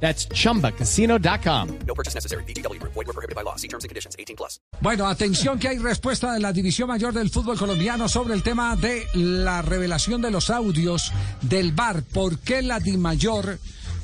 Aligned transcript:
That's 0.00 0.28
chumbacasino.com. 0.28 1.68
No 1.86 1.94
purchase 1.94 2.14
necessary. 2.14 2.44
BGW. 2.44 2.80
Void 2.82 3.06
were 3.06 3.12
prohibited 3.12 3.34
by 3.34 3.42
law. 3.42 3.56
See 3.56 3.68
terms 3.68 3.84
and 3.84 3.88
conditions. 3.88 4.14
18 4.18 4.36
plus. 4.36 4.60
Bueno, 4.80 5.06
atención 5.06 5.58
que 5.58 5.68
hay 5.68 5.78
respuesta 5.78 6.32
de 6.32 6.40
la 6.40 6.52
División 6.52 6.88
Mayor 6.88 7.14
del 7.14 7.30
Fútbol 7.30 7.58
Colombiano 7.58 8.08
sobre 8.08 8.34
el 8.34 8.42
tema 8.42 8.76
de 8.76 9.06
la 9.14 9.62
revelación 9.62 10.20
de 10.22 10.30
los 10.30 10.50
audios 10.50 11.12
del 11.42 11.72
VAR. 11.72 12.02
¿Por 12.02 12.38
qué 12.38 12.62
la 12.62 12.78
DIMAYOR 12.78 13.58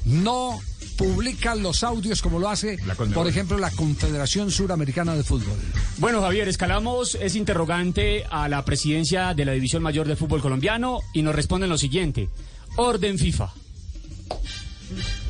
no 0.07 0.59
publica 0.97 1.55
los 1.55 1.83
audios 1.85 2.23
como 2.23 2.39
lo 2.39 2.49
hace, 2.49 2.79
por 3.15 3.27
ejemplo, 3.27 3.59
la 3.59 3.71
Confederación 3.71 4.51
Suramericana 4.51 5.15
de 5.15 5.25
Fútbol? 5.25 5.57
Bueno, 5.99 6.21
Javier, 6.23 6.49
escalamos 6.49 7.17
ese 7.17 7.39
interrogante 7.39 8.25
a 8.31 8.49
la 8.49 8.65
presidencia 8.65 9.35
de 9.35 9.45
la 9.45 9.53
División 9.53 9.83
Mayor 9.83 10.07
del 10.07 10.17
Fútbol 10.17 10.41
Colombiano 10.41 11.01
y 11.13 11.23
nos 11.23 11.35
responden 11.35 11.71
lo 11.71 11.79
siguiente. 11.79 12.29
Orden 12.77 13.19
FIFA. 13.19 13.53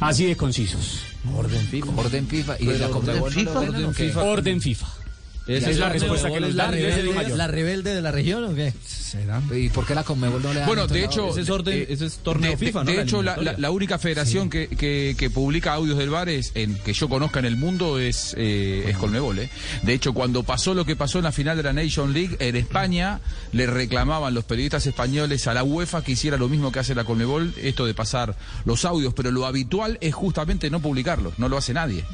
Así 0.01 0.27
de 0.27 0.37
concisos. 0.37 1.03
Orden 1.35 1.67
FIFA. 1.67 1.93
Orden 1.97 2.27
FIFA. 2.27 2.57
¿Y 2.61 2.67
la 2.67 2.89
Conmebol 2.89 3.33
no 3.35 3.43
lo 3.43 3.61
ordenan 3.61 3.85
o 3.87 3.93
qué? 3.93 4.13
Orden 4.17 4.61
FIFA. 4.61 5.02
Esa 5.47 5.71
es 5.71 5.79
la 5.79 5.89
respuesta 5.89 6.31
que 6.31 6.41
nos 6.41 6.55
la 6.55 6.65
dan 6.65 6.73
rebelde, 6.75 7.37
la 7.37 7.47
rebelde 7.49 7.95
de 7.95 8.01
la 8.03 8.13
región 8.13 8.45
o 8.45 8.55
qué? 8.55 8.73
¿Y 9.55 9.69
por 9.69 9.85
qué 9.85 9.95
la 9.95 10.05
Conmebol 10.05 10.41
no 10.43 10.55
le 10.55 10.61
da 10.61 10.67
Bueno, 10.67 10.87
de 10.87 11.05
hecho, 11.05 11.29
Ese 11.31 11.43
es 11.43 11.51
orden- 11.51 11.75
eh, 11.83 11.87
ese 11.91 12.07
es 12.07 12.19
torneo 12.19 12.53
de, 12.53 12.57
de- 12.57 12.67
FIFA, 12.67 12.85
¿no? 12.85 12.91
de 12.91 12.97
La 12.97 13.03
hecho, 13.03 13.23
la, 13.23 13.33
eliminatoria. 13.33 13.53
la- 13.53 13.59
la 13.59 13.71
única 13.71 13.99
federación 13.99 14.49
que, 14.49 14.69
que- 14.69 15.15
que 15.19 15.29
publica 15.29 15.75
audios 15.75 15.99
del 15.99 16.09
VAR 16.09 16.29
es, 16.31 16.53
en, 16.55 16.77
que 16.77 16.93
yo 16.95 17.09
conozca 17.11 17.41
en 17.41 17.45
el 17.47 17.57
mundo 17.57 17.99
es, 17.99 18.35
eh, 18.39 18.85
es 18.89 18.97
Colmebol. 18.97 19.39
¿eh? 19.41 19.51
De 19.83 19.93
hecho, 19.93 20.15
cuando 20.15 20.45
pasó 20.45 20.73
lo 20.73 20.87
que 20.87 20.97
pasó 20.97 21.19
en 21.19 21.25
la 21.25 21.33
final 21.33 21.57
de 21.59 21.63
la 21.65 21.73
Nation 21.75 22.13
League, 22.15 22.37
en 22.39 22.57
España 22.57 23.21
le 23.53 23.67
reclamaban 23.67 24.33
los 24.33 24.45
periodistas 24.45 24.87
españoles 24.87 25.47
a 25.47 25.53
la 25.55 25.63
UEFA 25.65 26.03
que 26.03 26.13
hiciera 26.13 26.39
lo 26.39 26.49
mismo 26.49 26.73
que 26.73 26.79
hace 26.79 26.95
la 26.95 27.05
Colmebol, 27.05 27.53
esto 27.61 27.85
de 27.85 27.93
pasar 27.93 28.35
los 28.65 28.85
audios, 28.87 29.13
pero 29.13 29.31
lo 29.31 29.45
habitual 29.45 29.99
es 30.01 30.15
justamente 30.15 30.71
no 30.71 30.81
publicarlos, 30.81 31.39
no 31.39 31.49
lo 31.51 31.59
hace 31.59 31.75
nadie. 31.75 32.05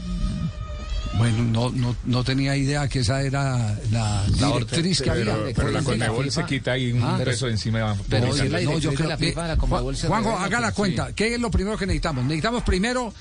Bueno, 1.18 1.44
no, 1.44 1.70
no, 1.70 1.96
no 2.04 2.24
tenía 2.24 2.56
idea 2.56 2.88
que 2.88 3.00
esa 3.00 3.20
era 3.22 3.76
la 3.90 4.24
directriz 4.28 5.02
que 5.02 5.10
había. 5.10 5.24
pero- 5.24 5.52
pero 5.54 5.70
la 5.70 5.82
Conmebol 5.82 6.30
se 6.30 6.44
quita 6.44 6.72
ahí 6.72 6.92
un 6.92 7.02
Ah, 7.02 7.20
peso 7.22 7.48
encima. 7.48 7.96
pero 8.08 8.26
No, 8.28 8.32
si 8.32 8.48
la 8.48 8.60
yo 8.62 8.70
directriz 8.78 8.90
de 8.90 8.96
creo 8.96 9.08
la 9.08 9.16
que- 9.16 9.26
FIFA, 9.28 9.48
la 9.48 9.94
se 9.96 10.06
Juanjo, 10.06 10.36
haga 10.38 10.60
la 10.60 10.72
cuenta. 10.72 11.12
¿Qué 11.14 11.34
es 11.34 11.40
lo 11.40 11.50
primero 11.50 11.76
que 11.76 11.86
necesitamos? 11.86 12.24
Necesitamos 12.24 12.62
primero 12.62 13.12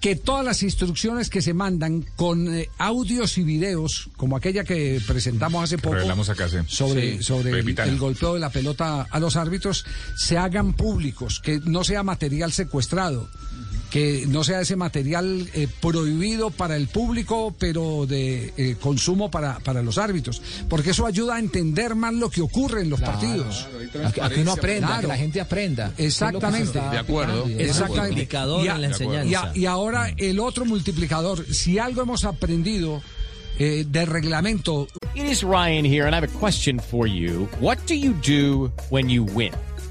que 0.00 0.14
todas 0.14 0.44
las 0.44 0.62
instrucciones 0.62 1.30
que 1.30 1.40
se 1.40 1.54
mandan 1.54 2.04
con 2.16 2.54
eh, 2.54 2.68
audios 2.78 3.38
y 3.38 3.42
videos, 3.44 4.10
como 4.16 4.36
aquella 4.36 4.62
que 4.62 5.00
presentamos 5.06 5.64
hace 5.64 5.78
poco 5.78 5.96
acá, 5.96 6.48
sí. 6.48 6.58
sobre, 6.66 7.16
Sí, 7.16 7.22
sobre 7.22 7.58
el, 7.58 7.78
el 7.80 7.98
golpeo 7.98 8.34
de 8.34 8.40
la 8.40 8.50
pelota 8.50 9.06
a 9.10 9.18
los 9.18 9.36
árbitros, 9.36 9.84
se 10.16 10.36
hagan 10.36 10.74
públicos, 10.74 11.40
que 11.40 11.60
no 11.64 11.82
sea 11.82 12.02
material 12.02 12.52
secuestrado. 12.52 13.28
Que 13.90 14.24
no 14.26 14.42
sea 14.44 14.60
ese 14.60 14.74
material 14.76 15.48
eh, 15.54 15.68
prohibido 15.80 16.50
para 16.50 16.76
el 16.76 16.88
público, 16.88 17.54
pero 17.58 18.04
de 18.06 18.52
eh, 18.56 18.76
consumo 18.80 19.30
para, 19.30 19.58
para 19.60 19.80
los 19.82 19.96
árbitros. 19.96 20.42
Porque 20.68 20.90
eso 20.90 21.06
ayuda 21.06 21.36
a 21.36 21.38
entender 21.38 21.94
más 21.94 22.12
lo 22.12 22.28
que 22.28 22.42
ocurre 22.42 22.82
en 22.82 22.90
los 22.90 23.00
partidos. 23.00 23.68
A 24.04 24.12
que, 24.12 24.20
a 24.20 24.28
que 24.28 24.40
uno 24.42 24.52
aprenda, 24.52 24.88
a 24.88 24.90
que 24.90 24.94
Claro. 24.96 25.08
la 25.08 25.16
gente 25.16 25.40
aprenda. 25.40 25.92
Exactamente. 25.96 26.78
De 26.80 26.98
acuerdo. 26.98 27.46
Exactamente. 27.46 28.00
multiplicador 28.08 28.64
Y 28.64 28.68
a- 28.68 28.74
en 28.74 28.80
la 28.82 28.86
y 28.86 28.90
a- 28.90 28.92
enseñanza. 28.92 29.52
Y, 29.54 29.66
ahora 29.66 30.12
el 30.16 30.40
otro 30.40 30.64
multiplicador, 30.64 31.46
si 31.54 31.78
algo 31.78 32.02
hemos 32.02 32.24
aprendido 32.24 33.00
eh, 33.58 33.86
de 33.88 34.04
reglamento, 34.04 34.88
It 35.14 35.24
is 35.24 35.42
Ryan 35.42 35.86
here, 35.86 36.02
and 36.04 36.12
I 36.12 36.16
have 36.18 36.24
a 36.28 36.38
question 36.40 36.78
for 36.78 37.06
you. 37.08 37.48
What 37.60 37.78
do 37.88 37.94
you 37.94 38.12
do 38.22 38.70
when 38.90 39.08
you 39.08 39.24
win? 39.24 39.52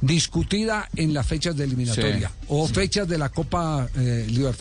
discutida 0.00 0.88
en 0.96 1.14
las 1.14 1.26
fechas 1.26 1.56
de 1.56 1.64
eliminatoria 1.64 2.28
Sí. 2.28 2.46
o 2.48 2.66
fechas 2.68 3.08
de 3.08 3.18
la 3.18 3.28
Copa 3.30 3.88
eh, 3.96 4.24
Coincido. 4.26 4.52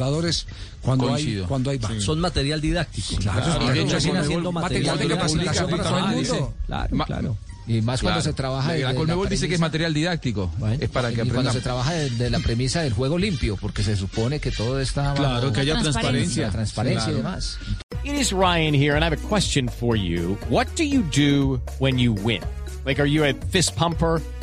cuando 0.82 1.06
hay 1.08 1.12
Coincido. 1.14 1.48
cuando 1.48 1.70
hay 1.72 1.78
VAR. 1.78 2.02
Son 2.02 2.20
material 2.20 2.62
didáctico. 2.62 3.16
Claro, 3.18 3.64
Y 3.64 3.70
de 3.74 3.82
hecho, 3.82 4.00
siguen 4.00 4.18
Conmebol- 4.18 4.22
haciendo 4.24 4.52
material 4.52 4.98
de 4.98 5.06
cuando 5.06 5.16
capacitación 5.16 5.70
para 5.70 5.84
todo 5.84 6.10
el 6.10 6.20
dice- 6.20 6.34
mundo. 6.34 6.54
Claro, 6.66 6.96
Ma- 6.96 7.06
claro. 7.06 7.38
Y 7.66 7.82
más 7.82 8.02
cuando 8.02 8.20
Claro. 8.20 8.30
se 8.32 8.34
trabaja 8.36 8.68
La, 8.70 8.74
de, 8.74 8.82
la 8.82 8.90
de 8.90 8.96
Conmebol 8.96 9.30
dice 9.30 9.48
que 9.48 9.54
es 9.56 9.60
material 9.62 9.94
didáctico. 9.94 10.52
Bueno, 10.58 10.76
es 10.82 10.90
para 10.90 11.08
que 11.10 11.14
y 11.14 11.18
cuando 11.20 11.34
aprendan. 11.36 11.54
se 11.54 11.62
trabaja 11.62 11.94
de, 11.94 12.10
de 12.10 12.30
la 12.30 12.40
premisa 12.40 12.82
del 12.82 12.92
juego 12.92 13.18
limpio, 13.18 13.56
porque 13.56 13.84
se 13.84 13.96
supone 13.96 14.40
que 14.42 14.52
todo 14.52 14.82
está 14.82 15.14
Claro, 15.14 15.54
que 15.54 15.62
haya 15.62 15.80
transparencia. 15.80 16.50
transparencia 16.50 17.04
y 17.12 17.14
Claro. 17.14 17.18
demás. 17.20 17.58
It 18.04 18.16
is 18.16 18.32
Ryan 18.34 18.74
here, 18.76 18.92
and 18.96 19.02
I 19.02 19.06
have 19.06 19.14
a 19.16 19.30
question 19.30 19.70
for 19.70 19.96
you. 19.96 20.38
What 20.50 20.68
do 20.76 20.84
you 20.84 21.04
do 21.16 21.62
when 21.80 21.98
you 21.98 22.12
win? 22.22 22.42
Like, 22.86 23.00
are 23.02 23.10
you 23.10 23.24
a 23.24 23.34
fist 23.50 23.74
pumper, 23.78 24.22